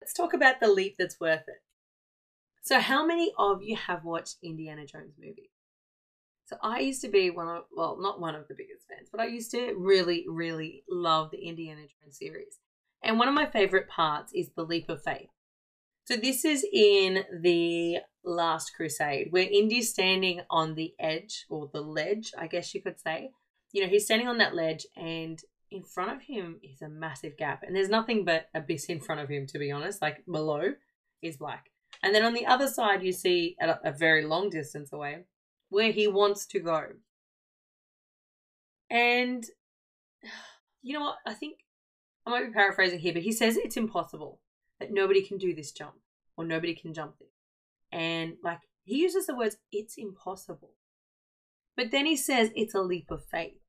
let's 0.00 0.12
talk 0.12 0.34
about 0.34 0.60
the 0.60 0.68
leap 0.68 0.96
that's 0.98 1.20
worth 1.20 1.44
it. 1.48 1.62
So, 2.62 2.80
how 2.80 3.04
many 3.04 3.32
of 3.38 3.62
you 3.62 3.76
have 3.76 4.04
watched 4.04 4.36
Indiana 4.42 4.86
Jones 4.86 5.14
movies? 5.18 5.50
So, 6.44 6.56
I 6.62 6.80
used 6.80 7.00
to 7.02 7.08
be 7.08 7.30
one 7.30 7.48
of, 7.48 7.64
well, 7.74 7.96
not 8.00 8.20
one 8.20 8.34
of 8.34 8.48
the 8.48 8.54
biggest 8.54 8.86
fans, 8.88 9.08
but 9.10 9.20
I 9.20 9.26
used 9.26 9.50
to 9.52 9.74
really, 9.76 10.24
really 10.28 10.84
love 10.90 11.30
the 11.30 11.46
Indiana 11.46 11.82
Jones 11.82 12.18
series. 12.18 12.58
And 13.02 13.18
one 13.18 13.28
of 13.28 13.34
my 13.34 13.46
favorite 13.46 13.88
parts 13.88 14.32
is 14.34 14.50
the 14.54 14.64
leap 14.64 14.88
of 14.88 15.02
faith. 15.02 15.30
So, 16.04 16.16
this 16.16 16.44
is 16.44 16.66
in 16.72 17.24
the 17.40 17.98
Last 18.24 18.72
Crusade, 18.76 19.28
where 19.30 19.48
Indy's 19.50 19.90
standing 19.90 20.42
on 20.50 20.74
the 20.74 20.94
edge 20.98 21.46
or 21.48 21.70
the 21.72 21.80
ledge, 21.80 22.32
I 22.38 22.46
guess 22.46 22.74
you 22.74 22.82
could 22.82 23.00
say. 23.00 23.30
You 23.72 23.82
know, 23.82 23.88
he's 23.88 24.04
standing 24.04 24.28
on 24.28 24.38
that 24.38 24.54
ledge, 24.54 24.86
and 24.96 25.40
in 25.70 25.82
front 25.82 26.12
of 26.12 26.22
him 26.22 26.58
is 26.62 26.82
a 26.82 26.88
massive 26.88 27.36
gap, 27.36 27.62
and 27.62 27.74
there's 27.74 27.88
nothing 27.88 28.24
but 28.24 28.48
abyss 28.54 28.86
in 28.86 29.00
front 29.00 29.20
of 29.20 29.28
him, 29.28 29.46
to 29.48 29.58
be 29.58 29.70
honest. 29.70 30.02
Like 30.02 30.24
below 30.26 30.74
is 31.22 31.36
black. 31.36 31.70
And 32.02 32.14
then 32.14 32.24
on 32.24 32.34
the 32.34 32.46
other 32.46 32.66
side, 32.66 33.02
you 33.02 33.12
see 33.12 33.56
at 33.60 33.68
a, 33.68 33.80
a 33.84 33.92
very 33.92 34.24
long 34.24 34.50
distance 34.50 34.92
away 34.92 35.24
where 35.68 35.92
he 35.92 36.08
wants 36.08 36.46
to 36.46 36.60
go. 36.60 36.84
And 38.90 39.44
you 40.82 40.94
know 40.94 41.04
what? 41.04 41.16
I 41.26 41.34
think 41.34 41.58
I 42.26 42.30
might 42.30 42.46
be 42.46 42.52
paraphrasing 42.52 42.98
here, 42.98 43.12
but 43.12 43.22
he 43.22 43.32
says 43.32 43.56
it's 43.56 43.76
impossible 43.76 44.40
that 44.78 44.92
nobody 44.92 45.22
can 45.22 45.38
do 45.38 45.54
this 45.54 45.72
jump 45.72 45.94
or 46.36 46.44
nobody 46.44 46.74
can 46.74 46.94
jump 46.94 47.18
this. 47.18 47.28
And 47.92 48.34
like 48.42 48.60
he 48.84 48.98
uses 48.98 49.26
the 49.26 49.36
words, 49.36 49.56
it's 49.70 49.96
impossible. 49.96 50.70
But 51.76 51.90
then 51.90 52.06
he 52.06 52.16
says 52.16 52.50
it's 52.54 52.74
a 52.74 52.80
leap 52.80 53.10
of 53.10 53.24
faith. 53.24 53.59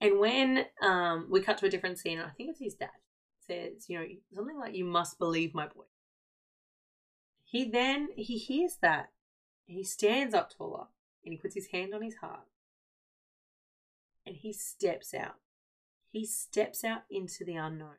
And 0.00 0.18
when 0.20 0.66
um, 0.80 1.26
we 1.28 1.40
cut 1.40 1.58
to 1.58 1.66
a 1.66 1.70
different 1.70 1.98
scene, 1.98 2.20
I 2.20 2.30
think 2.30 2.50
it's 2.50 2.60
his 2.60 2.74
dad 2.74 2.90
says, 3.48 3.88
you 3.88 3.98
know, 3.98 4.06
something 4.34 4.58
like, 4.58 4.74
"You 4.74 4.84
must 4.84 5.18
believe 5.18 5.54
my 5.54 5.66
boy." 5.66 5.84
He 7.44 7.64
then 7.64 8.10
he 8.14 8.36
hears 8.36 8.76
that, 8.82 9.10
he 9.66 9.82
stands 9.82 10.34
up 10.34 10.50
taller, 10.50 10.88
and 11.24 11.32
he 11.32 11.38
puts 11.38 11.54
his 11.54 11.68
hand 11.68 11.94
on 11.94 12.02
his 12.02 12.16
heart, 12.16 12.46
and 14.26 14.36
he 14.36 14.52
steps 14.52 15.14
out. 15.14 15.36
He 16.10 16.26
steps 16.26 16.84
out 16.84 17.02
into 17.10 17.44
the 17.44 17.56
unknown. 17.56 17.96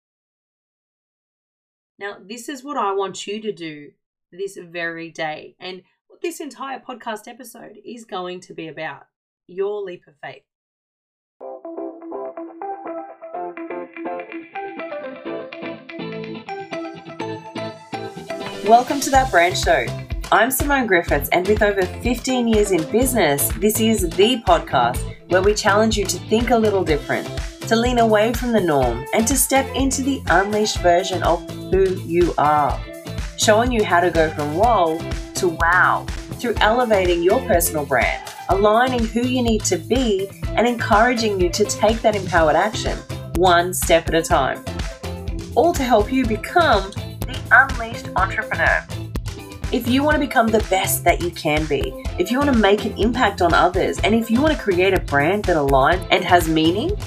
Now, 1.97 2.17
this 2.21 2.47
is 2.47 2.63
what 2.63 2.77
I 2.77 2.93
want 2.93 3.27
you 3.27 3.41
to 3.41 3.51
do 3.51 3.91
this 4.31 4.57
very 4.57 5.09
day, 5.09 5.55
and 5.59 5.83
what 6.07 6.21
this 6.21 6.39
entire 6.39 6.79
podcast 6.79 7.27
episode 7.27 7.79
is 7.83 8.05
going 8.05 8.39
to 8.41 8.53
be 8.53 8.67
about 8.67 9.07
your 9.47 9.81
leap 9.81 10.05
of 10.07 10.15
faith. 10.21 10.43
Welcome 18.69 18.99
to 18.99 19.09
That 19.09 19.31
Brand 19.31 19.57
Show. 19.57 19.87
I'm 20.31 20.51
Simone 20.51 20.85
Griffiths, 20.85 21.27
and 21.29 21.47
with 21.47 21.63
over 21.63 21.81
15 21.81 22.47
years 22.47 22.69
in 22.69 22.87
business, 22.91 23.51
this 23.53 23.79
is 23.79 24.07
the 24.11 24.43
podcast 24.43 25.15
where 25.29 25.41
we 25.41 25.55
challenge 25.55 25.97
you 25.97 26.05
to 26.05 26.19
think 26.29 26.51
a 26.51 26.55
little 26.55 26.83
different, 26.83 27.27
to 27.61 27.75
lean 27.75 27.97
away 27.97 28.31
from 28.31 28.51
the 28.51 28.61
norm, 28.61 29.07
and 29.15 29.27
to 29.27 29.35
step 29.35 29.65
into 29.75 30.03
the 30.03 30.21
unleashed 30.27 30.81
version 30.81 31.23
of 31.23 31.49
who 31.71 31.95
you 32.01 32.31
are. 32.37 32.79
Showing 33.37 33.71
you 33.71 33.83
how 33.83 34.01
to 34.01 34.11
go 34.11 34.29
from 34.35 34.53
whoa 34.53 34.99
to 35.33 35.47
wow 35.49 36.05
through 36.33 36.53
elevating 36.57 37.23
your 37.23 37.41
personal 37.47 37.87
brand, 37.87 38.23
aligning 38.49 39.03
who 39.03 39.21
you 39.21 39.41
need 39.41 39.63
to 39.63 39.77
be, 39.77 40.29
and 40.49 40.67
encouraging 40.67 41.41
you 41.41 41.49
to 41.49 41.65
take 41.65 42.03
that 42.03 42.15
empowered 42.15 42.55
action 42.55 42.99
one 43.33 43.73
step 43.73 44.07
at 44.09 44.13
a 44.13 44.21
time. 44.21 44.63
All 45.55 45.73
to 45.73 45.83
help 45.83 46.13
you 46.13 46.23
become 46.23 46.91
unleashed 47.51 48.09
entrepreneur. 48.15 48.85
If 49.71 49.87
you 49.87 50.03
want 50.03 50.15
to 50.15 50.19
become 50.19 50.47
the 50.47 50.65
best 50.69 51.03
that 51.03 51.21
you 51.21 51.29
can 51.31 51.65
be, 51.65 51.93
if 52.17 52.31
you 52.31 52.39
want 52.39 52.51
to 52.51 52.59
make 52.59 52.85
an 52.85 52.97
impact 52.97 53.41
on 53.41 53.53
others, 53.53 53.99
and 53.99 54.15
if 54.15 54.31
you 54.31 54.41
want 54.41 54.55
to 54.55 54.59
create 54.61 54.93
a 54.93 54.99
brand 54.99 55.45
that 55.45 55.57
aligns 55.57 56.05
and 56.09 56.23
has 56.23 56.47
meaning, 56.47 56.97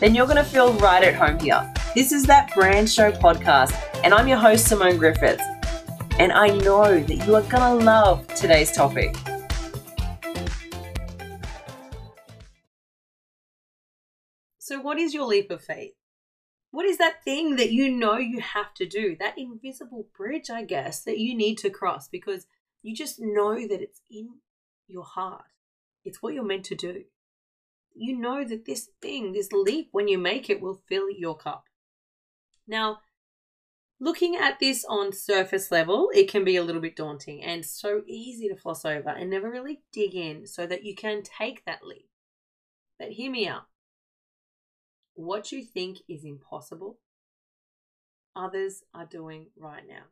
then 0.00 0.14
you're 0.14 0.26
going 0.26 0.36
to 0.36 0.44
feel 0.44 0.72
right 0.74 1.02
at 1.02 1.14
home 1.14 1.38
here. 1.40 1.72
This 1.94 2.12
is 2.12 2.24
that 2.24 2.54
Brand 2.54 2.90
Show 2.90 3.10
podcast, 3.10 3.74
and 4.04 4.14
I'm 4.14 4.28
your 4.28 4.38
host, 4.38 4.66
Simone 4.68 4.96
Griffiths. 4.96 5.42
And 6.18 6.32
I 6.32 6.48
know 6.48 7.00
that 7.00 7.26
you 7.26 7.34
are 7.34 7.42
going 7.42 7.78
to 7.80 7.84
love 7.84 8.26
today's 8.34 8.70
topic. 8.70 9.16
So, 14.58 14.80
what 14.80 14.98
is 14.98 15.12
your 15.12 15.26
leap 15.26 15.50
of 15.50 15.62
faith? 15.62 15.92
What 16.74 16.86
is 16.86 16.98
that 16.98 17.22
thing 17.22 17.54
that 17.54 17.70
you 17.70 17.88
know 17.88 18.16
you 18.16 18.40
have 18.40 18.74
to 18.74 18.84
do? 18.84 19.14
That 19.20 19.38
invisible 19.38 20.08
bridge, 20.16 20.50
I 20.50 20.64
guess, 20.64 21.04
that 21.04 21.18
you 21.18 21.32
need 21.32 21.56
to 21.58 21.70
cross 21.70 22.08
because 22.08 22.48
you 22.82 22.92
just 22.92 23.20
know 23.20 23.54
that 23.54 23.80
it's 23.80 24.00
in 24.10 24.40
your 24.88 25.04
heart. 25.04 25.44
It's 26.04 26.20
what 26.20 26.34
you're 26.34 26.42
meant 26.42 26.64
to 26.64 26.74
do. 26.74 27.04
You 27.94 28.18
know 28.18 28.42
that 28.42 28.64
this 28.64 28.88
thing, 29.00 29.34
this 29.34 29.52
leap, 29.52 29.90
when 29.92 30.08
you 30.08 30.18
make 30.18 30.50
it, 30.50 30.60
will 30.60 30.82
fill 30.88 31.08
your 31.08 31.36
cup. 31.36 31.66
Now, 32.66 33.02
looking 34.00 34.34
at 34.34 34.58
this 34.58 34.84
on 34.84 35.12
surface 35.12 35.70
level, 35.70 36.10
it 36.12 36.28
can 36.28 36.42
be 36.42 36.56
a 36.56 36.64
little 36.64 36.82
bit 36.82 36.96
daunting 36.96 37.40
and 37.40 37.64
so 37.64 38.02
easy 38.08 38.48
to 38.48 38.56
floss 38.56 38.84
over 38.84 39.10
and 39.10 39.30
never 39.30 39.48
really 39.48 39.82
dig 39.92 40.16
in 40.16 40.48
so 40.48 40.66
that 40.66 40.84
you 40.84 40.96
can 40.96 41.22
take 41.22 41.64
that 41.66 41.86
leap. 41.86 42.08
But 42.98 43.12
hear 43.12 43.30
me 43.30 43.46
out. 43.46 43.66
What 45.14 45.52
you 45.52 45.64
think 45.64 45.98
is 46.08 46.24
impossible, 46.24 46.98
others 48.34 48.82
are 48.92 49.06
doing 49.06 49.46
right 49.56 49.86
now. 49.86 50.04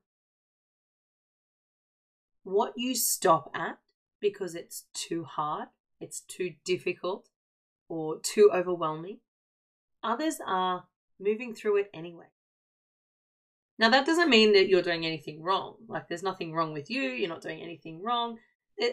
What 2.45 2.75
you 2.77 2.95
stop 2.95 3.51
at 3.55 3.79
because 4.21 4.55
it's 4.55 4.85
too 4.95 5.25
hard, 5.25 5.69
it's 6.01 6.21
too 6.21 6.55
difficult, 6.65 7.29
or 7.89 8.21
too 8.21 8.51
overwhelming, 8.55 9.19
others 10.03 10.39
are 10.47 10.85
moving 11.21 11.55
through 11.55 11.79
it 11.79 11.91
anyway. 11.93 12.27
Now, 13.79 13.91
that 13.91 14.07
doesn't 14.07 14.31
mean 14.31 14.53
that 14.53 14.69
you're 14.69 14.83
doing 14.83 15.05
anything 15.05 15.43
wrong. 15.43 15.75
Like, 15.89 16.09
there's 16.09 16.23
nothing 16.23 16.53
wrong 16.53 16.73
with 16.73 16.91
you, 16.91 17.03
you're 17.03 17.29
not 17.29 17.43
doing 17.43 17.61
anything 17.61 18.03
wrong. 18.03 18.39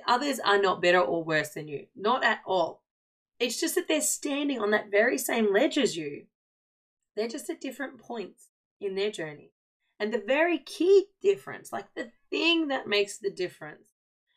Others 0.08 0.40
are 0.40 0.62
not 0.62 0.81
better 0.81 1.00
or 1.00 1.24
worse 1.24 1.50
than 1.50 1.68
you. 1.68 1.86
Not 1.96 2.24
at 2.24 2.40
all. 2.46 2.81
It's 3.40 3.60
just 3.60 3.76
that 3.76 3.88
they're 3.88 4.02
standing 4.02 4.60
on 4.60 4.72
that 4.72 4.92
very 4.92 5.18
same 5.18 5.54
ledge 5.54 5.78
as 5.78 5.96
you. 5.96 6.26
They're 7.16 7.28
just 7.28 7.50
at 7.50 7.62
different 7.62 8.00
points 8.00 8.50
in 8.80 8.96
their 8.96 9.12
journey. 9.12 9.52
And 10.00 10.14
the 10.14 10.24
very 10.26 10.58
key 10.58 11.06
difference, 11.22 11.72
like 11.72 11.94
the 11.96 12.12
thing 12.30 12.68
that 12.68 12.88
makes 12.88 13.18
the 13.18 13.32
difference, 13.32 13.90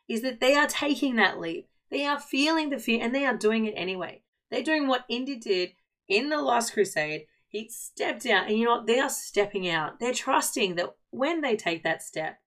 is 0.09 0.23
that 0.23 0.41
they 0.41 0.55
are 0.55 0.67
taking 0.67 1.17
that 1.17 1.41
leap. 1.41 1.69
They 1.91 2.05
are 2.07 2.19
feeling 2.19 2.71
the 2.71 2.79
fear 2.79 3.01
and 3.03 3.15
they 3.15 3.25
are 3.25 3.37
doing 3.37 3.67
it 3.67 3.75
anyway. 3.77 4.23
They're 4.51 4.63
doing 4.63 4.87
what 4.87 5.05
Indy 5.09 5.37
did 5.37 5.73
in 6.09 6.29
the 6.29 6.41
Last 6.41 6.73
Crusade. 6.73 7.27
He 7.49 7.69
stepped 7.69 8.25
out, 8.27 8.49
and 8.49 8.59
you 8.59 8.65
know 8.65 8.77
what? 8.77 8.87
They 8.87 8.99
are 8.99 9.11
stepping 9.11 9.69
out. 9.69 10.01
They're 10.01 10.15
trusting 10.15 10.77
that 10.77 10.95
when 11.11 11.43
they 11.43 11.55
take 11.55 11.83
that 11.84 12.03
step, 12.03 12.39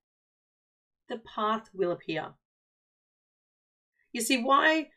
the 1.07 1.19
path 1.19 1.69
will 1.73 1.91
appear. 1.91 2.33
You 4.11 4.21
see, 4.21 4.41
why 4.41 4.89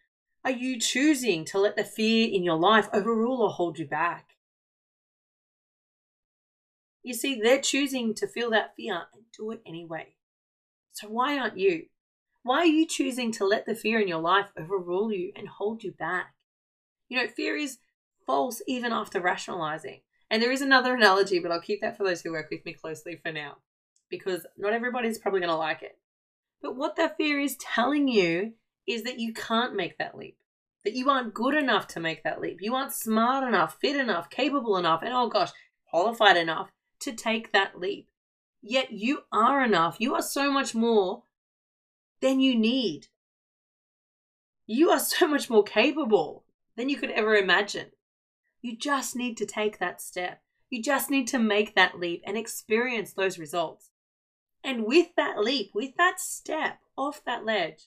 are 0.44 0.50
you 0.50 0.78
choosing 0.78 1.44
to 1.46 1.58
let 1.58 1.76
the 1.76 1.84
fear 1.84 2.28
in 2.28 2.44
your 2.44 2.56
life 2.56 2.88
overrule 2.92 3.42
or 3.42 3.50
hold 3.50 3.78
you 3.78 3.86
back? 3.86 4.36
You 7.02 7.14
see, 7.14 7.40
they're 7.40 7.60
choosing 7.60 8.14
to 8.14 8.26
feel 8.26 8.50
that 8.50 8.74
fear 8.76 9.06
and 9.12 9.22
do 9.36 9.50
it 9.50 9.62
anyway. 9.66 10.14
So 10.92 11.08
why 11.08 11.38
aren't 11.38 11.58
you? 11.58 11.86
Why 12.42 12.58
are 12.58 12.66
you 12.66 12.86
choosing 12.86 13.32
to 13.32 13.46
let 13.46 13.66
the 13.66 13.74
fear 13.74 14.00
in 14.00 14.08
your 14.08 14.20
life 14.20 14.50
overrule 14.58 15.12
you 15.12 15.32
and 15.36 15.48
hold 15.48 15.82
you 15.82 15.92
back? 15.92 16.34
You 17.08 17.18
know, 17.18 17.28
fear 17.28 17.56
is 17.56 17.78
false 18.26 18.62
even 18.66 18.92
after 18.92 19.20
rationalizing. 19.20 20.00
And 20.30 20.42
there 20.42 20.52
is 20.52 20.60
another 20.60 20.94
analogy, 20.94 21.38
but 21.38 21.50
I'll 21.50 21.60
keep 21.60 21.80
that 21.80 21.96
for 21.96 22.04
those 22.04 22.20
who 22.20 22.32
work 22.32 22.48
with 22.50 22.64
me 22.64 22.74
closely 22.74 23.16
for 23.22 23.32
now, 23.32 23.56
because 24.10 24.46
not 24.56 24.72
everybody's 24.74 25.18
probably 25.18 25.40
going 25.40 25.50
to 25.50 25.56
like 25.56 25.82
it. 25.82 25.98
But 26.60 26.76
what 26.76 26.96
that 26.96 27.16
fear 27.16 27.40
is 27.40 27.56
telling 27.56 28.08
you 28.08 28.52
is 28.88 29.02
that 29.04 29.20
you 29.20 29.32
can't 29.32 29.76
make 29.76 29.98
that 29.98 30.16
leap. 30.16 30.36
That 30.84 30.94
you 30.94 31.10
aren't 31.10 31.34
good 31.34 31.54
enough 31.54 31.86
to 31.88 32.00
make 32.00 32.24
that 32.24 32.40
leap. 32.40 32.58
You 32.60 32.74
aren't 32.74 32.92
smart 32.92 33.46
enough, 33.46 33.78
fit 33.80 33.96
enough, 33.96 34.30
capable 34.30 34.76
enough, 34.76 35.02
and 35.02 35.12
oh 35.12 35.28
gosh, 35.28 35.50
qualified 35.90 36.36
enough 36.36 36.70
to 37.00 37.12
take 37.12 37.52
that 37.52 37.78
leap. 37.78 38.08
Yet 38.62 38.92
you 38.92 39.20
are 39.30 39.62
enough. 39.62 39.96
You 39.98 40.14
are 40.14 40.22
so 40.22 40.50
much 40.50 40.74
more 40.74 41.24
than 42.20 42.40
you 42.40 42.58
need. 42.58 43.08
You 44.66 44.90
are 44.90 45.00
so 45.00 45.28
much 45.28 45.50
more 45.50 45.62
capable 45.62 46.44
than 46.76 46.88
you 46.88 46.96
could 46.96 47.10
ever 47.10 47.34
imagine. 47.34 47.90
You 48.60 48.76
just 48.76 49.14
need 49.14 49.36
to 49.36 49.46
take 49.46 49.78
that 49.78 50.00
step. 50.00 50.42
You 50.70 50.82
just 50.82 51.10
need 51.10 51.28
to 51.28 51.38
make 51.38 51.74
that 51.74 51.98
leap 51.98 52.22
and 52.26 52.36
experience 52.36 53.12
those 53.12 53.38
results. 53.38 53.90
And 54.64 54.84
with 54.84 55.08
that 55.16 55.38
leap, 55.38 55.70
with 55.74 55.96
that 55.96 56.20
step 56.20 56.80
off 56.96 57.22
that 57.24 57.44
ledge, 57.44 57.86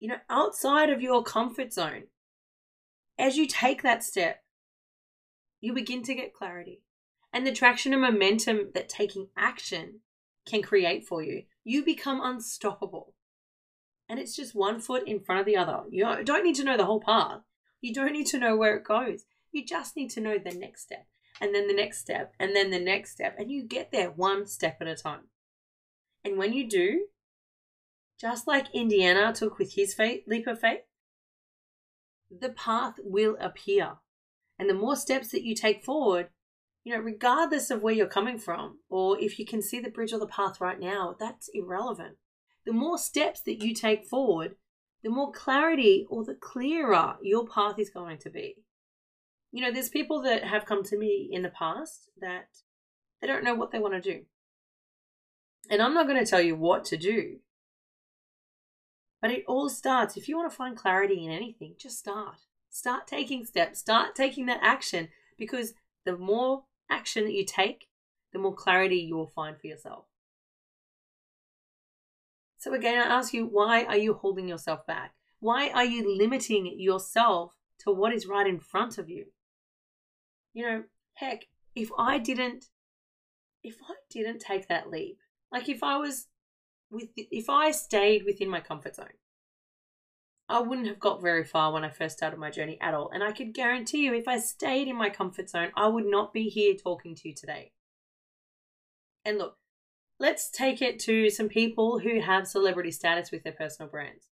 you 0.00 0.08
know, 0.08 0.18
outside 0.28 0.90
of 0.90 1.00
your 1.00 1.22
comfort 1.22 1.72
zone. 1.72 2.04
As 3.18 3.36
you 3.36 3.46
take 3.46 3.82
that 3.82 4.02
step, 4.02 4.42
you 5.60 5.72
begin 5.74 6.02
to 6.04 6.14
get 6.14 6.34
clarity. 6.34 6.82
and 7.32 7.46
the 7.46 7.52
traction 7.52 7.92
and 7.92 8.02
momentum 8.02 8.70
that 8.74 8.88
taking 8.88 9.28
action 9.36 10.00
can 10.46 10.62
create 10.62 11.06
for 11.06 11.22
you, 11.22 11.44
you 11.64 11.84
become 11.84 12.20
unstoppable. 12.20 13.14
And 14.08 14.18
it's 14.18 14.34
just 14.34 14.54
one 14.54 14.80
foot 14.80 15.06
in 15.06 15.20
front 15.20 15.40
of 15.40 15.46
the 15.46 15.56
other. 15.56 15.82
You 15.90 16.24
don't 16.24 16.44
need 16.44 16.56
to 16.56 16.64
know 16.64 16.76
the 16.76 16.86
whole 16.86 17.00
path. 17.00 17.42
You 17.80 17.94
don't 17.94 18.12
need 18.12 18.26
to 18.28 18.38
know 18.38 18.56
where 18.56 18.76
it 18.76 18.84
goes. 18.84 19.24
You 19.52 19.64
just 19.64 19.96
need 19.96 20.10
to 20.10 20.20
know 20.20 20.38
the 20.38 20.54
next 20.54 20.82
step, 20.82 21.06
and 21.40 21.54
then 21.54 21.66
the 21.66 21.74
next 21.74 21.98
step, 21.98 22.32
and 22.38 22.54
then 22.54 22.70
the 22.70 22.80
next 22.80 23.12
step. 23.12 23.36
And 23.38 23.50
you 23.50 23.64
get 23.64 23.92
there 23.92 24.10
one 24.10 24.46
step 24.46 24.78
at 24.80 24.88
a 24.88 24.96
time. 24.96 25.28
And 26.24 26.36
when 26.36 26.52
you 26.52 26.68
do, 26.68 27.06
just 28.20 28.46
like 28.46 28.66
Indiana 28.74 29.32
took 29.32 29.58
with 29.58 29.74
his 29.74 29.94
faith, 29.94 30.24
leap 30.26 30.46
of 30.46 30.60
faith, 30.60 30.80
the 32.30 32.50
path 32.50 32.94
will 33.02 33.36
appear. 33.40 33.94
And 34.58 34.68
the 34.68 34.74
more 34.74 34.96
steps 34.96 35.30
that 35.30 35.42
you 35.42 35.54
take 35.54 35.82
forward, 35.82 36.28
you 36.84 36.94
know, 36.94 37.00
regardless 37.00 37.70
of 37.70 37.82
where 37.82 37.94
you're 37.94 38.06
coming 38.06 38.38
from, 38.38 38.78
or 38.90 39.18
if 39.18 39.38
you 39.38 39.46
can 39.46 39.62
see 39.62 39.80
the 39.80 39.90
bridge 39.90 40.12
or 40.12 40.18
the 40.18 40.26
path 40.26 40.60
right 40.60 40.78
now, 40.78 41.16
that's 41.18 41.48
irrelevant. 41.54 42.16
The 42.66 42.72
more 42.72 42.98
steps 42.98 43.40
that 43.42 43.62
you 43.62 43.74
take 43.74 44.04
forward, 44.04 44.56
the 45.02 45.10
more 45.10 45.32
clarity 45.32 46.06
or 46.10 46.24
the 46.24 46.34
clearer 46.34 47.16
your 47.22 47.46
path 47.46 47.78
is 47.78 47.88
going 47.88 48.18
to 48.18 48.30
be. 48.30 48.56
You 49.50 49.62
know, 49.62 49.72
there's 49.72 49.88
people 49.88 50.22
that 50.22 50.44
have 50.44 50.66
come 50.66 50.84
to 50.84 50.98
me 50.98 51.28
in 51.32 51.42
the 51.42 51.48
past 51.48 52.10
that 52.20 52.48
they 53.20 53.26
don't 53.26 53.44
know 53.44 53.54
what 53.54 53.72
they 53.72 53.78
want 53.78 53.94
to 53.94 54.00
do. 54.00 54.24
And 55.70 55.80
I'm 55.80 55.94
not 55.94 56.06
going 56.06 56.22
to 56.22 56.30
tell 56.30 56.40
you 56.40 56.54
what 56.54 56.84
to 56.86 56.96
do. 56.96 57.38
But 59.20 59.30
it 59.30 59.44
all 59.46 59.68
starts, 59.68 60.16
if 60.16 60.28
you 60.28 60.36
want 60.36 60.50
to 60.50 60.56
find 60.56 60.76
clarity 60.76 61.24
in 61.26 61.30
anything, 61.30 61.74
just 61.78 61.98
start. 61.98 62.36
Start 62.70 63.06
taking 63.06 63.44
steps, 63.44 63.80
start 63.80 64.14
taking 64.14 64.46
that 64.46 64.60
action 64.62 65.08
because 65.36 65.74
the 66.04 66.16
more 66.16 66.64
action 66.88 67.24
that 67.24 67.34
you 67.34 67.44
take, 67.44 67.88
the 68.32 68.38
more 68.38 68.54
clarity 68.54 68.96
you 68.96 69.16
will 69.16 69.26
find 69.26 69.58
for 69.58 69.66
yourself. 69.66 70.04
So, 72.58 72.74
again, 72.74 72.98
I 72.98 73.06
ask 73.14 73.32
you, 73.32 73.46
why 73.46 73.84
are 73.84 73.96
you 73.96 74.14
holding 74.14 74.48
yourself 74.48 74.86
back? 74.86 75.14
Why 75.40 75.70
are 75.70 75.84
you 75.84 76.16
limiting 76.16 76.78
yourself 76.78 77.52
to 77.80 77.90
what 77.90 78.12
is 78.12 78.26
right 78.26 78.46
in 78.46 78.60
front 78.60 78.98
of 78.98 79.08
you? 79.08 79.26
You 80.52 80.66
know, 80.66 80.84
heck, 81.14 81.46
if 81.74 81.90
I 81.98 82.18
didn't, 82.18 82.66
if 83.62 83.76
I 83.88 83.94
didn't 84.10 84.40
take 84.40 84.68
that 84.68 84.90
leap, 84.90 85.18
like 85.50 85.68
if 85.68 85.82
I 85.82 85.96
was 85.96 86.26
with, 86.90 87.08
if 87.16 87.48
I 87.48 87.70
stayed 87.70 88.24
within 88.24 88.48
my 88.48 88.60
comfort 88.60 88.96
zone, 88.96 89.06
I 90.48 90.60
wouldn't 90.60 90.88
have 90.88 90.98
got 90.98 91.22
very 91.22 91.44
far 91.44 91.72
when 91.72 91.84
I 91.84 91.90
first 91.90 92.16
started 92.16 92.38
my 92.38 92.50
journey 92.50 92.76
at 92.80 92.92
all. 92.92 93.10
And 93.14 93.22
I 93.22 93.30
could 93.30 93.54
guarantee 93.54 94.04
you, 94.04 94.14
if 94.14 94.26
I 94.26 94.38
stayed 94.38 94.88
in 94.88 94.96
my 94.96 95.08
comfort 95.08 95.48
zone, 95.48 95.70
I 95.76 95.86
would 95.86 96.06
not 96.06 96.32
be 96.32 96.48
here 96.48 96.74
talking 96.74 97.14
to 97.14 97.28
you 97.28 97.34
today. 97.34 97.70
And 99.24 99.38
look, 99.38 99.58
let's 100.18 100.50
take 100.50 100.82
it 100.82 100.98
to 101.00 101.30
some 101.30 101.48
people 101.48 102.00
who 102.00 102.20
have 102.20 102.48
celebrity 102.48 102.90
status 102.90 103.30
with 103.30 103.44
their 103.44 103.52
personal 103.52 103.88
brands. 103.88 104.26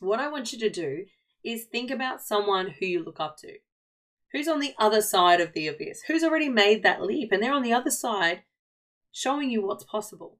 What 0.00 0.20
I 0.20 0.28
want 0.28 0.52
you 0.52 0.58
to 0.58 0.68
do 0.68 1.06
is 1.42 1.64
think 1.64 1.90
about 1.90 2.22
someone 2.22 2.74
who 2.78 2.84
you 2.84 3.02
look 3.02 3.18
up 3.18 3.38
to. 3.38 3.54
Who's 4.32 4.46
on 4.46 4.60
the 4.60 4.74
other 4.78 5.00
side 5.00 5.40
of 5.40 5.54
the 5.54 5.68
abyss? 5.68 6.02
Who's 6.06 6.22
already 6.22 6.50
made 6.50 6.82
that 6.82 7.02
leap 7.02 7.32
and 7.32 7.42
they're 7.42 7.54
on 7.54 7.62
the 7.62 7.72
other 7.72 7.90
side 7.90 8.42
showing 9.10 9.50
you 9.50 9.64
what's 9.64 9.84
possible? 9.84 10.38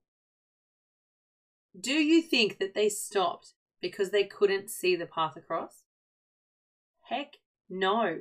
Do 1.79 1.93
you 1.93 2.21
think 2.23 2.59
that 2.59 2.75
they 2.75 2.89
stopped 2.89 3.53
because 3.81 4.11
they 4.11 4.25
couldn't 4.25 4.71
see 4.71 4.97
the 4.97 5.07
path 5.07 5.37
across? 5.37 5.85
Heck 7.03 7.37
no. 7.69 8.19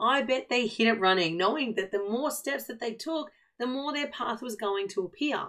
I 0.00 0.22
bet 0.22 0.48
they 0.48 0.66
hit 0.66 0.88
it 0.88 1.00
running, 1.00 1.36
knowing 1.36 1.74
that 1.74 1.90
the 1.90 1.98
more 1.98 2.30
steps 2.30 2.64
that 2.64 2.80
they 2.80 2.92
took, 2.92 3.30
the 3.58 3.66
more 3.66 3.92
their 3.92 4.08
path 4.08 4.42
was 4.42 4.56
going 4.56 4.88
to 4.88 5.02
appear. 5.02 5.48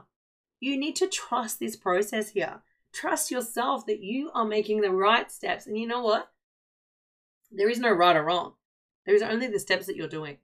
You 0.59 0.77
need 0.77 0.95
to 0.97 1.07
trust 1.07 1.59
this 1.59 1.75
process 1.75 2.29
here. 2.29 2.61
Trust 2.93 3.31
yourself 3.31 3.85
that 3.87 4.01
you 4.01 4.31
are 4.33 4.45
making 4.45 4.81
the 4.81 4.91
right 4.91 5.29
steps. 5.31 5.67
And 5.67 5.77
you 5.77 5.87
know 5.87 6.01
what? 6.01 6.31
There 7.51 7.69
is 7.69 7.79
no 7.79 7.91
right 7.91 8.15
or 8.15 8.23
wrong. 8.23 8.53
There 9.05 9.15
is 9.15 9.21
only 9.21 9.47
the 9.47 9.59
steps 9.59 9.85
that 9.87 9.95
you're 9.95 10.07
doing. 10.07 10.37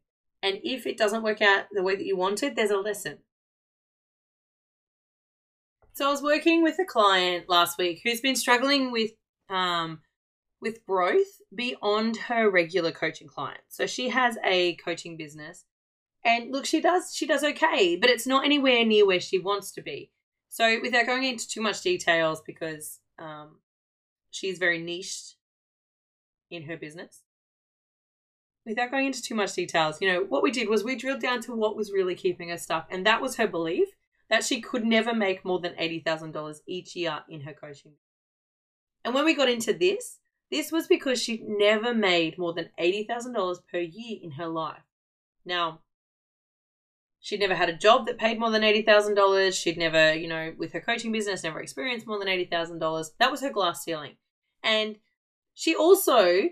And 0.44 0.60
if 0.64 0.86
it 0.86 0.98
doesn't 0.98 1.24
work 1.24 1.42
out 1.42 1.66
the 1.72 1.84
way 1.84 1.96
that 1.96 2.06
you 2.06 2.18
wanted, 2.18 2.56
there's 2.56 2.72
a 2.72 2.78
lesson. 2.78 3.20
So 5.94 6.08
I 6.08 6.12
was 6.12 6.22
working 6.22 6.64
with 6.64 6.80
a 6.80 6.86
client 6.86 7.50
last 7.50 7.78
week 7.78 8.02
who's 8.04 8.22
been 8.22 8.36
struggling 8.36 8.92
with 8.92 9.12
um, 9.50 10.00
with 10.62 10.86
growth 10.86 11.42
beyond 11.54 12.16
her 12.16 12.50
regular 12.50 12.92
coaching 12.92 13.28
clients. 13.28 13.76
So 13.76 13.88
she 13.88 14.10
has 14.10 14.38
a 14.46 14.76
coaching 14.76 15.18
business, 15.18 15.66
and 16.24 16.52
look, 16.52 16.66
she 16.66 16.80
does 16.80 17.14
she 17.14 17.28
does 17.28 17.44
okay, 17.44 17.98
but 17.98 18.10
it's 18.10 18.26
not 18.26 18.46
anywhere 18.46 18.86
near 18.86 19.06
where 19.06 19.20
she 19.20 19.38
wants 19.38 19.72
to 19.74 19.82
be. 19.82 20.12
So 20.50 20.80
without 20.82 21.06
going 21.06 21.26
into 21.26 21.48
too 21.48 21.62
much 21.62 21.82
details, 21.82 22.42
because 22.46 23.00
um, 23.20 23.58
she's 24.30 24.60
very 24.60 24.82
niched 24.82 25.36
in 26.50 26.64
her 26.64 26.78
business. 26.78 27.22
Without 28.66 28.92
going 28.92 29.08
into 29.08 29.24
too 29.24 29.36
much 29.36 29.54
details, 29.54 30.00
you 30.00 30.08
know, 30.08 30.24
what 30.24 30.44
we 30.44 30.52
did 30.52 30.70
was 30.70 30.84
we 30.84 30.96
drilled 30.96 31.22
down 31.22 31.42
to 31.42 31.56
what 31.56 31.76
was 31.76 31.92
really 31.92 32.16
keeping 32.16 32.50
her 32.50 32.58
stuck, 32.58 32.88
and 32.90 33.06
that 33.06 33.22
was 33.22 33.36
her 33.36 33.48
belief 33.48 33.90
that 34.32 34.46
she 34.46 34.62
could 34.62 34.86
never 34.86 35.14
make 35.14 35.44
more 35.44 35.60
than 35.60 35.74
$80,000 35.74 36.56
each 36.66 36.96
year 36.96 37.20
in 37.30 37.42
her 37.42 37.54
coaching. 37.54 37.92
And 39.04 39.14
when 39.14 39.26
we 39.26 39.36
got 39.36 39.50
into 39.50 39.74
this, 39.74 40.20
this 40.50 40.72
was 40.72 40.88
because 40.88 41.22
she'd 41.22 41.44
never 41.46 41.94
made 41.94 42.38
more 42.38 42.54
than 42.54 42.70
$80,000 42.80 43.58
per 43.70 43.80
year 43.80 44.20
in 44.24 44.32
her 44.32 44.48
life. 44.48 44.84
Now, 45.46 45.82
she'd 47.20 47.42
never 47.42 47.56
had 47.56 47.68
a 47.68 47.78
job 47.78 48.06
that 48.06 48.18
paid 48.18 48.40
more 48.40 48.52
than 48.52 48.62
$80,000. 48.62 49.54
She'd 49.54 49.78
never, 49.78 50.14
you 50.14 50.30
know, 50.30 50.54
with 50.58 50.72
her 50.72 50.82
coaching 50.82 51.12
business, 51.12 51.44
never 51.44 51.60
experienced 51.60 52.08
more 52.08 52.18
than 52.18 52.30
$80,000. 52.30 53.10
That 53.20 53.32
was 53.32 53.42
her 53.42 53.52
glass 53.52 53.84
ceiling. 53.84 54.16
And 54.64 54.96
she 55.54 55.76
also, 55.76 56.44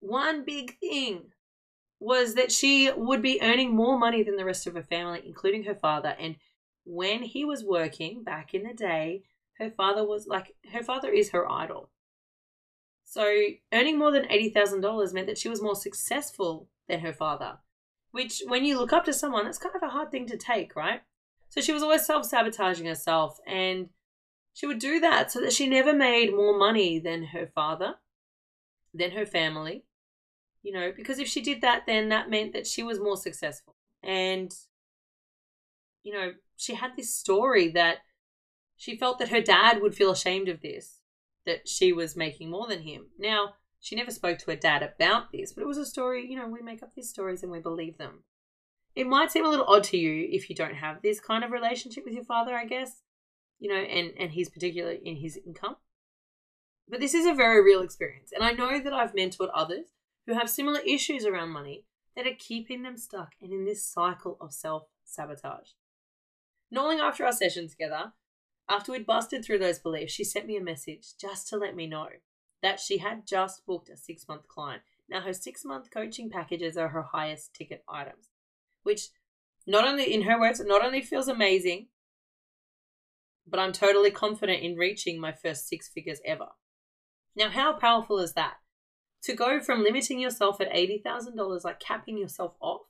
one 0.00 0.44
big 0.44 0.76
thing 0.80 1.30
was 2.00 2.34
that 2.34 2.50
she 2.50 2.90
would 2.96 3.22
be 3.22 3.40
earning 3.40 3.76
more 3.76 3.96
money 3.96 4.24
than 4.24 4.36
the 4.36 4.44
rest 4.44 4.66
of 4.66 4.74
her 4.74 4.82
family, 4.82 5.22
including 5.24 5.64
her 5.64 5.74
father. 5.76 6.16
And 6.18 6.34
when 6.86 7.22
he 7.22 7.44
was 7.44 7.64
working 7.64 8.22
back 8.22 8.54
in 8.54 8.62
the 8.62 8.72
day, 8.72 9.24
her 9.58 9.70
father 9.70 10.06
was 10.06 10.26
like, 10.26 10.54
her 10.72 10.82
father 10.82 11.10
is 11.10 11.30
her 11.30 11.50
idol. 11.50 11.90
So 13.04 13.30
earning 13.72 13.98
more 13.98 14.12
than 14.12 14.24
$80,000 14.24 15.12
meant 15.12 15.26
that 15.26 15.38
she 15.38 15.48
was 15.48 15.62
more 15.62 15.76
successful 15.76 16.68
than 16.88 17.00
her 17.00 17.12
father, 17.12 17.58
which 18.12 18.42
when 18.46 18.64
you 18.64 18.78
look 18.78 18.92
up 18.92 19.04
to 19.04 19.12
someone, 19.12 19.44
that's 19.44 19.58
kind 19.58 19.74
of 19.76 19.82
a 19.82 19.90
hard 19.90 20.10
thing 20.10 20.26
to 20.26 20.36
take, 20.36 20.74
right? 20.74 21.02
So 21.48 21.60
she 21.60 21.72
was 21.72 21.82
always 21.82 22.06
self 22.06 22.24
sabotaging 22.24 22.86
herself 22.86 23.38
and 23.46 23.90
she 24.54 24.66
would 24.66 24.78
do 24.78 25.00
that 25.00 25.30
so 25.30 25.40
that 25.40 25.52
she 25.52 25.66
never 25.66 25.92
made 25.92 26.34
more 26.34 26.58
money 26.58 26.98
than 26.98 27.24
her 27.24 27.46
father, 27.46 27.96
than 28.94 29.10
her 29.10 29.26
family, 29.26 29.84
you 30.62 30.72
know, 30.72 30.92
because 30.96 31.18
if 31.18 31.28
she 31.28 31.42
did 31.42 31.60
that, 31.60 31.82
then 31.86 32.08
that 32.08 32.30
meant 32.30 32.52
that 32.52 32.66
she 32.66 32.82
was 32.82 32.98
more 32.98 33.16
successful. 33.16 33.76
And, 34.02 34.52
you 36.06 36.12
know, 36.12 36.34
she 36.56 36.74
had 36.74 36.92
this 36.96 37.12
story 37.12 37.68
that 37.70 37.96
she 38.76 38.96
felt 38.96 39.18
that 39.18 39.30
her 39.30 39.40
dad 39.40 39.82
would 39.82 39.96
feel 39.96 40.12
ashamed 40.12 40.48
of 40.48 40.62
this, 40.62 41.00
that 41.44 41.68
she 41.68 41.92
was 41.92 42.14
making 42.14 42.48
more 42.48 42.68
than 42.68 42.82
him. 42.82 43.06
Now, 43.18 43.54
she 43.80 43.96
never 43.96 44.12
spoke 44.12 44.38
to 44.38 44.50
her 44.52 44.56
dad 44.56 44.84
about 44.84 45.32
this, 45.32 45.52
but 45.52 45.62
it 45.62 45.66
was 45.66 45.78
a 45.78 45.84
story, 45.84 46.24
you 46.30 46.38
know, 46.38 46.46
we 46.46 46.62
make 46.62 46.80
up 46.80 46.94
these 46.94 47.08
stories 47.08 47.42
and 47.42 47.50
we 47.50 47.58
believe 47.58 47.98
them. 47.98 48.22
It 48.94 49.08
might 49.08 49.32
seem 49.32 49.44
a 49.44 49.48
little 49.48 49.66
odd 49.66 49.82
to 49.84 49.96
you 49.96 50.28
if 50.30 50.48
you 50.48 50.54
don't 50.54 50.76
have 50.76 51.02
this 51.02 51.18
kind 51.18 51.42
of 51.42 51.50
relationship 51.50 52.04
with 52.04 52.14
your 52.14 52.24
father, 52.24 52.54
I 52.54 52.66
guess, 52.66 53.02
you 53.58 53.68
know, 53.68 53.80
and, 53.80 54.12
and 54.16 54.30
he's 54.30 54.48
particular 54.48 54.92
in 54.92 55.16
his 55.16 55.36
income. 55.44 55.74
But 56.88 57.00
this 57.00 57.14
is 57.14 57.26
a 57.26 57.34
very 57.34 57.64
real 57.64 57.82
experience. 57.82 58.30
And 58.32 58.44
I 58.44 58.52
know 58.52 58.80
that 58.80 58.92
I've 58.92 59.12
mentored 59.12 59.50
others 59.52 59.86
who 60.24 60.34
have 60.34 60.48
similar 60.48 60.78
issues 60.86 61.26
around 61.26 61.48
money 61.48 61.84
that 62.14 62.28
are 62.28 62.38
keeping 62.38 62.84
them 62.84 62.96
stuck 62.96 63.32
and 63.42 63.52
in 63.52 63.64
this 63.64 63.84
cycle 63.84 64.36
of 64.40 64.52
self 64.52 64.84
sabotage. 65.04 65.70
Long 66.70 66.98
after 66.98 67.24
our 67.24 67.32
session 67.32 67.68
together, 67.68 68.12
after 68.68 68.92
we'd 68.92 69.06
busted 69.06 69.44
through 69.44 69.60
those 69.60 69.78
beliefs, 69.78 70.12
she 70.12 70.24
sent 70.24 70.46
me 70.46 70.56
a 70.56 70.62
message 70.62 71.16
just 71.18 71.48
to 71.48 71.56
let 71.56 71.76
me 71.76 71.86
know 71.86 72.08
that 72.62 72.80
she 72.80 72.98
had 72.98 73.26
just 73.26 73.64
booked 73.64 73.88
a 73.88 73.96
six 73.96 74.26
month 74.26 74.48
client. 74.48 74.82
Now, 75.08 75.20
her 75.20 75.32
six 75.32 75.64
month 75.64 75.90
coaching 75.90 76.30
packages 76.30 76.76
are 76.76 76.88
her 76.88 77.02
highest 77.02 77.54
ticket 77.54 77.84
items, 77.88 78.30
which 78.82 79.10
not 79.66 79.86
only, 79.86 80.12
in 80.12 80.22
her 80.22 80.38
words, 80.38 80.60
not 80.64 80.84
only 80.84 81.00
feels 81.00 81.28
amazing, 81.28 81.88
but 83.46 83.60
I'm 83.60 83.72
totally 83.72 84.10
confident 84.10 84.62
in 84.62 84.76
reaching 84.76 85.20
my 85.20 85.32
first 85.32 85.68
six 85.68 85.88
figures 85.88 86.20
ever. 86.24 86.48
Now, 87.36 87.50
how 87.50 87.74
powerful 87.74 88.18
is 88.18 88.32
that? 88.32 88.54
To 89.22 89.34
go 89.34 89.60
from 89.60 89.84
limiting 89.84 90.18
yourself 90.18 90.60
at 90.60 90.72
$80,000, 90.72 91.64
like 91.64 91.78
capping 91.78 92.18
yourself 92.18 92.54
off 92.60 92.82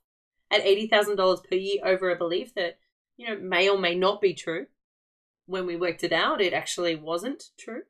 at 0.50 0.64
$80,000 0.64 1.48
per 1.48 1.56
year 1.56 1.80
over 1.84 2.10
a 2.10 2.16
belief 2.16 2.54
that 2.54 2.78
you 3.16 3.28
know, 3.28 3.38
may 3.40 3.68
or 3.68 3.78
may 3.78 3.94
not 3.94 4.20
be 4.20 4.34
true. 4.34 4.66
When 5.46 5.66
we 5.66 5.76
worked 5.76 6.02
it 6.02 6.12
out, 6.12 6.40
it 6.40 6.52
actually 6.52 6.96
wasn't 6.96 7.50
true. 7.58 7.82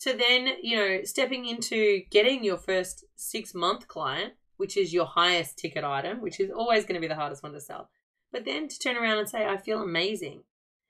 To 0.00 0.12
then, 0.12 0.48
you 0.62 0.76
know, 0.76 1.04
stepping 1.04 1.46
into 1.46 2.02
getting 2.10 2.42
your 2.42 2.56
first 2.56 3.04
six 3.16 3.54
month 3.54 3.86
client 3.86 4.32
which 4.60 4.76
is 4.76 4.92
your 4.92 5.06
highest 5.06 5.56
ticket 5.56 5.84
item, 5.84 6.20
which 6.20 6.38
is 6.38 6.50
always 6.50 6.84
going 6.84 6.94
to 6.94 7.00
be 7.00 7.08
the 7.08 7.14
hardest 7.14 7.42
one 7.42 7.54
to 7.54 7.60
sell. 7.60 7.88
But 8.30 8.44
then 8.44 8.68
to 8.68 8.78
turn 8.78 8.98
around 8.98 9.16
and 9.16 9.28
say, 9.28 9.46
I 9.46 9.56
feel 9.56 9.82
amazing 9.82 10.42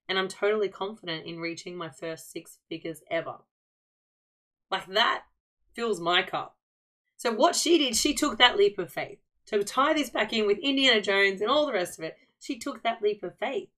and 0.09 0.19
I'm 0.19 0.27
totally 0.27 0.69
confident 0.69 1.25
in 1.25 1.39
reaching 1.39 1.77
my 1.77 1.89
first 1.89 2.33
six 2.33 2.59
figures 2.69 3.01
ever. 3.13 3.37
Like 4.73 4.89
that 4.89 5.23
fills 5.77 6.01
my 6.01 6.23
cup. 6.23 6.57
So 7.17 7.31
what 7.33 7.55
she 7.55 7.79
did, 7.79 7.95
she 7.95 8.13
took 8.13 8.39
that 8.39 8.57
leap 8.57 8.77
of 8.77 8.93
faith. 8.93 9.19
To 9.47 9.63
tie 9.63 9.95
this 9.95 10.11
back 10.11 10.33
in 10.33 10.49
with 10.49 10.59
Indiana 10.59 11.01
Jones 11.01 11.41
and 11.41 11.49
all 11.49 11.65
the 11.65 11.73
rest 11.73 11.97
of 11.97 12.05
it, 12.05 12.17
she 12.41 12.59
took 12.59 12.83
that 12.83 13.03
leap 13.03 13.23
of 13.23 13.39
faith. 13.39 13.69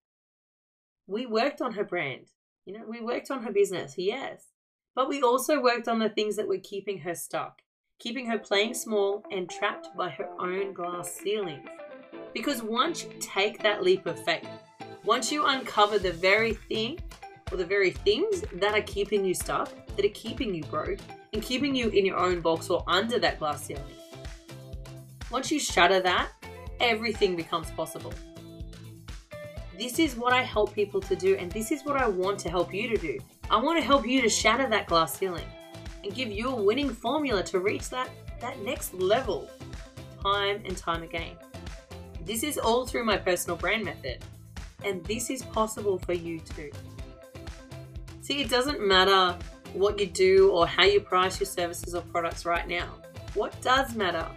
We 1.05 1.25
worked 1.25 1.61
on 1.61 1.73
her 1.73 1.83
brand. 1.83 2.27
You 2.65 2.73
know, 2.73 2.85
we 2.87 3.01
worked 3.01 3.29
on 3.29 3.43
her 3.43 3.51
business, 3.51 3.95
yes. 3.97 4.47
But 4.95 5.09
we 5.09 5.21
also 5.21 5.61
worked 5.61 5.87
on 5.87 5.99
the 5.99 6.09
things 6.09 6.37
that 6.37 6.47
were 6.47 6.59
keeping 6.63 6.99
her 6.99 7.13
stuck, 7.13 7.61
keeping 7.99 8.27
her 8.27 8.39
playing 8.39 8.73
small 8.73 9.23
and 9.31 9.49
trapped 9.49 9.89
by 9.97 10.09
her 10.11 10.29
own 10.39 10.73
glass 10.73 11.11
ceilings. 11.11 11.67
Because 12.33 12.63
once 12.63 13.03
you 13.03 13.11
take 13.19 13.61
that 13.61 13.83
leap 13.83 14.05
of 14.05 14.23
faith, 14.23 14.47
once 15.03 15.31
you 15.31 15.45
uncover 15.45 15.99
the 15.99 16.13
very 16.13 16.53
thing 16.53 16.99
or 17.51 17.57
the 17.57 17.65
very 17.65 17.91
things 17.91 18.43
that 18.53 18.73
are 18.73 18.83
keeping 18.83 19.25
you 19.25 19.33
stuck, 19.33 19.71
that 19.97 20.05
are 20.05 20.09
keeping 20.09 20.55
you 20.55 20.63
broke, 20.63 20.99
and 21.33 21.41
keeping 21.41 21.75
you 21.75 21.89
in 21.89 22.05
your 22.05 22.17
own 22.17 22.39
box 22.39 22.69
or 22.69 22.83
under 22.87 23.19
that 23.19 23.39
glass 23.39 23.65
ceiling, 23.65 23.83
once 25.29 25.51
you 25.51 25.59
shatter 25.59 25.99
that, 25.99 26.29
everything 26.79 27.35
becomes 27.35 27.69
possible. 27.71 28.13
This 29.77 29.97
is 29.97 30.15
what 30.15 30.33
I 30.33 30.43
help 30.43 30.73
people 30.73 31.01
to 31.01 31.15
do, 31.15 31.35
and 31.35 31.51
this 31.51 31.71
is 31.71 31.83
what 31.83 31.97
I 31.97 32.07
want 32.07 32.39
to 32.39 32.49
help 32.49 32.73
you 32.73 32.87
to 32.89 32.97
do. 32.97 33.17
I 33.49 33.57
want 33.57 33.79
to 33.79 33.85
help 33.85 34.07
you 34.07 34.21
to 34.21 34.29
shatter 34.29 34.69
that 34.69 34.87
glass 34.87 35.17
ceiling 35.17 35.47
and 36.03 36.13
give 36.13 36.29
you 36.29 36.49
a 36.49 36.61
winning 36.61 36.89
formula 36.89 37.43
to 37.43 37.59
reach 37.59 37.89
that, 37.89 38.09
that 38.39 38.61
next 38.61 38.93
level 38.93 39.49
time 40.21 40.61
and 40.65 40.77
time 40.77 41.01
again. 41.01 41.35
This 42.25 42.43
is 42.43 42.57
all 42.57 42.85
through 42.85 43.03
my 43.03 43.17
personal 43.17 43.57
brand 43.57 43.83
method, 43.83 44.23
and 44.85 45.03
this 45.05 45.29
is 45.29 45.41
possible 45.43 45.97
for 45.99 46.13
you 46.13 46.39
too. 46.39 46.71
See, 48.21 48.41
it 48.41 48.49
doesn't 48.49 48.85
matter 48.85 49.37
what 49.73 49.99
you 49.99 50.05
do 50.05 50.51
or 50.51 50.67
how 50.67 50.83
you 50.83 51.01
price 51.01 51.39
your 51.39 51.47
services 51.47 51.95
or 51.95 52.01
products 52.01 52.45
right 52.45 52.67
now. 52.67 52.93
What 53.33 53.59
does 53.61 53.95
matter 53.95 54.27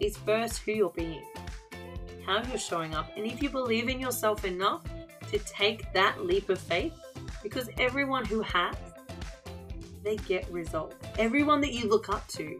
is 0.00 0.16
first 0.16 0.58
who 0.58 0.72
you're 0.72 0.90
being, 0.90 1.24
how 2.28 2.42
you're 2.42 2.58
showing 2.58 2.94
up, 2.94 3.10
and 3.16 3.24
if 3.24 3.42
you 3.42 3.48
believe 3.48 3.88
in 3.88 3.98
yourself 3.98 4.44
enough 4.44 4.82
to 5.30 5.38
take 5.38 5.90
that 5.94 6.26
leap 6.26 6.50
of 6.50 6.58
faith, 6.58 6.92
because 7.42 7.70
everyone 7.78 8.26
who 8.26 8.42
has, 8.42 8.76
they 10.04 10.16
get 10.16 10.46
results. 10.50 10.94
Everyone 11.18 11.62
that 11.62 11.72
you 11.72 11.88
look 11.88 12.10
up 12.10 12.28
to 12.28 12.58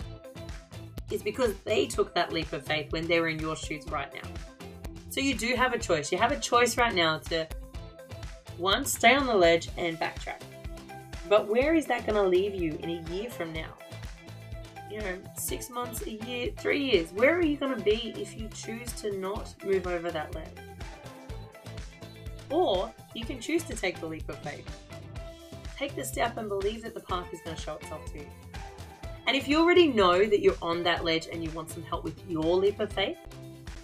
is 1.11 1.23
because 1.23 1.55
they 1.65 1.87
took 1.87 2.15
that 2.15 2.33
leap 2.33 2.51
of 2.55 2.65
faith 2.65 2.91
when 2.93 3.07
they 3.07 3.21
were 3.21 3.29
in 3.29 3.39
your 3.39 3.57
shoes 3.57 3.85
right 3.91 4.13
now. 4.15 4.29
So 5.11 5.21
you 5.21 5.35
do 5.35 5.55
have 5.55 5.75
a 5.75 5.79
choice. 5.79 6.11
You 6.11 6.17
have 6.17 6.33
a 6.33 6.41
choice 6.41 6.79
right 6.79 6.95
now 6.95 7.19
to 7.29 7.47
one, 8.57 8.87
stay 8.87 9.15
on 9.15 9.27
the 9.27 9.35
ledge 9.35 9.69
and 9.77 10.01
backtrack. 10.01 10.41
But 11.29 11.47
where 11.47 11.75
is 11.75 11.85
that 11.87 12.07
going 12.07 12.17
to 12.17 12.27
leave 12.27 12.55
you 12.55 12.79
in 12.83 12.89
a 12.89 13.11
year 13.11 13.29
from 13.29 13.53
now? 13.53 13.75
You 14.91 15.01
know, 15.01 15.19
six 15.37 15.69
months, 15.69 16.03
a 16.03 16.13
year, 16.13 16.51
three 16.57 16.83
years. 16.83 17.13
Where 17.13 17.37
are 17.37 17.45
you 17.45 17.57
going 17.57 17.77
to 17.77 17.83
be 17.83 18.15
if 18.17 18.39
you 18.39 18.49
choose 18.49 18.91
to 19.01 19.17
not 19.19 19.55
move 19.65 19.87
over 19.87 20.11
that 20.11 20.35
ledge? 20.35 20.49
Or 22.51 22.93
you 23.15 23.25
can 23.25 23.41
choose 23.41 23.63
to 23.65 23.77
take 23.77 24.01
the 24.01 24.07
leap 24.07 24.29
of 24.29 24.39
faith. 24.39 24.67
Take 25.77 25.95
the 25.95 26.05
step 26.05 26.39
and 26.39 26.49
believe 26.49 26.83
that 26.83 26.95
the 26.95 27.01
path 27.01 27.33
is 27.33 27.41
going 27.45 27.57
to 27.57 27.63
show 27.63 27.77
itself 27.77 28.05
to 28.13 28.19
you. 28.19 28.27
And 29.27 29.37
if 29.37 29.47
you 29.47 29.59
already 29.59 29.89
know 29.89 30.25
that 30.25 30.41
you're 30.41 30.57
on 30.63 30.83
that 30.85 31.05
ledge 31.05 31.29
and 31.31 31.45
you 31.45 31.51
want 31.51 31.69
some 31.69 31.83
help 31.83 32.03
with 32.03 32.19
your 32.27 32.57
leap 32.57 32.81
of 32.81 32.91
faith, 32.91 33.19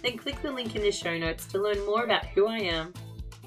then 0.01 0.17
click 0.17 0.41
the 0.41 0.51
link 0.51 0.75
in 0.75 0.81
the 0.81 0.91
show 0.91 1.17
notes 1.17 1.45
to 1.47 1.61
learn 1.61 1.85
more 1.85 2.03
about 2.03 2.25
who 2.25 2.47
I 2.47 2.57
am, 2.57 2.93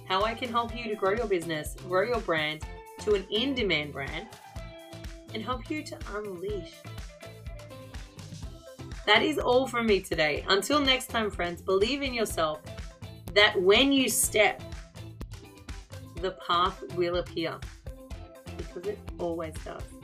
how 0.06 0.22
I 0.22 0.32
can 0.34 0.48
help 0.48 0.76
you 0.76 0.84
to 0.84 0.94
grow 0.94 1.12
your 1.12 1.26
business, 1.26 1.74
grow 1.88 2.02
your 2.04 2.20
brand 2.20 2.64
to 3.00 3.14
an 3.14 3.26
in 3.30 3.54
demand 3.54 3.92
brand, 3.92 4.28
and 5.34 5.42
help 5.42 5.68
you 5.70 5.82
to 5.82 5.98
unleash. 6.14 6.72
That 9.08 9.22
is 9.22 9.38
all 9.38 9.66
from 9.66 9.86
me 9.86 10.00
today. 10.00 10.44
Until 10.50 10.80
next 10.80 11.06
time, 11.06 11.30
friends, 11.30 11.62
believe 11.62 12.02
in 12.02 12.12
yourself 12.12 12.60
that 13.32 13.58
when 13.58 13.90
you 13.90 14.10
step, 14.10 14.62
the 16.20 16.32
path 16.46 16.82
will 16.94 17.16
appear 17.16 17.54
because 18.58 18.86
it 18.86 18.98
always 19.18 19.54
does. 19.64 19.97